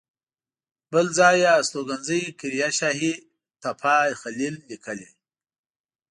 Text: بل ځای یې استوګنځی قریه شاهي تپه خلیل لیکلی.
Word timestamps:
بل 0.91 1.05
ځای 1.19 1.35
یې 1.43 1.49
استوګنځی 1.59 2.21
قریه 2.39 2.69
شاهي 2.77 3.13
تپه 3.61 3.95
خلیل 4.21 4.55
لیکلی. 4.69 5.09